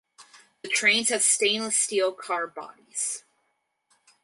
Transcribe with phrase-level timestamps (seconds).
[0.63, 3.23] The trains have stainless steel car bodies.